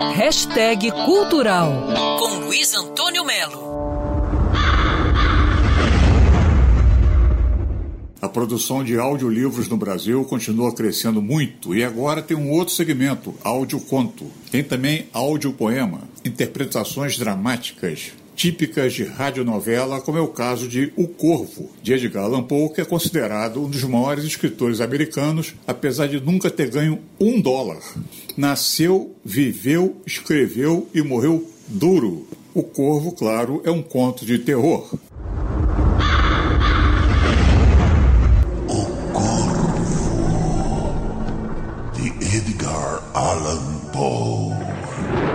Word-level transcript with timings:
Hashtag 0.00 0.92
Cultural 0.92 1.72
com 2.20 2.44
Luiz 2.44 2.72
Antônio 2.72 3.24
Melo. 3.24 3.66
A 8.22 8.28
produção 8.28 8.84
de 8.84 8.96
audiolivros 8.96 9.66
no 9.66 9.76
Brasil 9.76 10.24
continua 10.24 10.72
crescendo 10.72 11.20
muito 11.20 11.74
e 11.74 11.82
agora 11.82 12.22
tem 12.22 12.36
um 12.36 12.52
outro 12.52 12.74
segmento, 12.74 13.34
áudio-conto. 13.42 14.26
Tem 14.52 14.62
também 14.62 15.08
áudio-poema, 15.12 16.02
interpretações 16.24 17.18
dramáticas, 17.18 18.12
típicas 18.38 18.94
de 18.94 19.02
radionovela, 19.02 20.00
como 20.00 20.16
é 20.16 20.20
o 20.20 20.28
caso 20.28 20.68
de 20.68 20.92
O 20.96 21.08
Corvo, 21.08 21.68
de 21.82 21.92
Edgar 21.92 22.22
Allan 22.22 22.44
Poe, 22.44 22.72
que 22.72 22.80
é 22.80 22.84
considerado 22.84 23.64
um 23.64 23.68
dos 23.68 23.82
maiores 23.82 24.24
escritores 24.24 24.80
americanos, 24.80 25.56
apesar 25.66 26.06
de 26.06 26.20
nunca 26.20 26.48
ter 26.48 26.70
ganho 26.70 27.00
um 27.18 27.40
dólar. 27.40 27.82
Nasceu, 28.36 29.12
viveu, 29.24 30.00
escreveu 30.06 30.88
e 30.94 31.02
morreu 31.02 31.50
duro. 31.66 32.28
O 32.54 32.62
Corvo, 32.62 33.10
claro, 33.10 33.60
é 33.64 33.72
um 33.72 33.82
conto 33.82 34.24
de 34.24 34.38
terror. 34.38 34.88
O 38.68 38.84
Corvo 39.12 39.74
de 41.96 42.36
Edgar 42.36 43.02
Allan 43.14 43.80
Poe. 43.92 45.27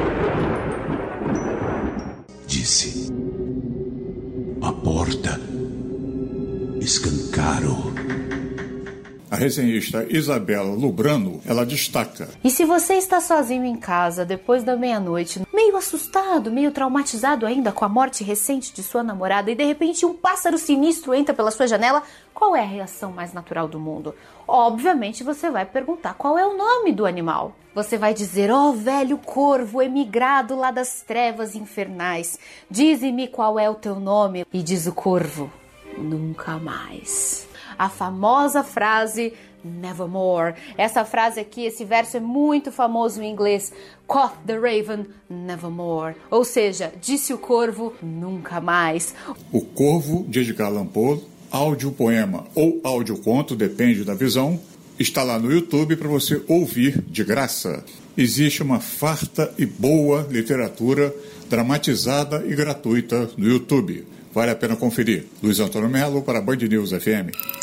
Disse: 2.64 3.12
A 4.62 4.72
porta 4.72 5.38
escancarou. 6.80 7.92
A 9.30 9.36
resenhista 9.36 10.06
Isabela 10.10 10.74
Lubrano, 10.74 11.42
ela 11.46 11.66
destaca. 11.66 12.30
E 12.42 12.50
se 12.50 12.64
você 12.64 12.94
está 12.94 13.20
sozinho 13.20 13.66
em 13.66 13.76
casa 13.76 14.24
depois 14.24 14.64
da 14.64 14.78
meia-noite, 14.78 15.42
meio 15.74 15.78
assustado, 15.78 16.52
meio 16.52 16.72
traumatizado 16.72 17.48
ainda 17.48 17.72
com 17.72 17.84
a 17.84 17.90
morte 17.90 18.24
recente 18.24 18.72
de 18.72 18.84
sua 18.84 19.02
namorada 19.02 19.50
e 19.50 19.56
de 19.56 19.64
repente 19.64 20.06
um 20.06 20.14
pássaro 20.14 20.58
sinistro 20.58 21.16
entra 21.16 21.34
pela 21.34 21.50
sua 21.50 21.66
janela, 21.66 22.04
qual 22.32 22.56
é 22.56 22.62
a 22.62 22.66
reação 22.66 23.12
mais 23.12 23.34
natural 23.34 23.68
do 23.68 23.80
mundo? 23.80 24.14
Obviamente 24.48 25.24
você 25.24 25.50
vai 25.50 25.66
perguntar 25.66 26.14
qual 26.14 26.38
é 26.38 26.46
o 26.46 26.56
nome 26.56 26.92
do 26.92 27.08
animal. 27.08 27.56
Você 27.74 27.98
vai 27.98 28.14
dizer: 28.14 28.52
Ó 28.52 28.70
oh, 28.70 28.74
velho 28.74 29.18
corvo 29.18 29.82
emigrado 29.82 30.56
lá 30.56 30.70
das 30.70 31.02
trevas 31.02 31.56
infernais, 31.56 32.38
dize-me 32.70 33.28
qual 33.28 33.58
é 33.58 33.68
o 33.68 33.74
teu 33.74 34.00
nome. 34.00 34.46
E 34.54 34.62
diz 34.62 34.86
o 34.86 34.94
corvo: 34.94 35.52
Nunca 35.98 36.60
mais 36.60 37.48
a 37.78 37.90
famosa 37.90 38.64
frase 38.64 39.34
Nevermore. 39.64 40.56
Essa 40.78 41.06
frase 41.06 41.40
aqui, 41.40 41.66
esse 41.66 41.86
verso 41.86 42.18
é 42.18 42.20
muito 42.20 42.72
famoso 42.72 43.22
em 43.22 43.32
inglês. 43.32 43.72
Quoth 44.08 44.34
the 44.46 44.56
raven, 44.56 45.06
nevermore. 45.30 46.16
Ou 46.30 46.44
seja, 46.44 46.92
disse 47.02 47.34
o 47.34 47.38
corvo, 47.38 47.94
nunca 48.02 48.60
mais. 48.60 49.16
O 49.52 49.62
Corvo, 49.62 50.26
de 50.28 50.42
Edgar 50.42 50.68
Allan 50.68 50.86
Poe, 50.86 51.24
áudio-poema 51.52 52.46
ou 52.56 52.82
áudio-conto, 52.84 53.56
depende 53.56 54.04
da 54.04 54.14
visão, 54.14 54.60
está 55.00 55.24
lá 55.24 55.40
no 55.40 55.52
YouTube 55.52 55.96
para 55.96 56.08
você 56.08 56.42
ouvir 56.48 57.02
de 57.08 57.24
graça. 57.24 57.84
Existe 58.18 58.62
uma 58.62 58.80
farta 58.80 59.54
e 59.58 59.66
boa 59.66 60.28
literatura 60.30 61.14
dramatizada 61.50 62.44
e 62.46 62.56
gratuita 62.56 63.30
no 63.38 63.48
YouTube. 63.48 64.06
Vale 64.34 64.52
a 64.52 64.56
pena 64.56 64.76
conferir. 64.76 65.26
Luiz 65.42 65.60
Antônio 65.60 65.90
Melo 65.90 66.22
para 66.22 66.42
Band 66.42 66.58
News 66.58 66.92
FM. 66.92 67.63